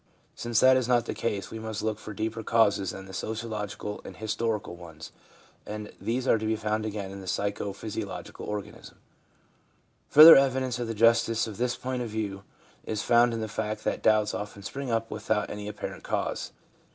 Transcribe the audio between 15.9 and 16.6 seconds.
cause.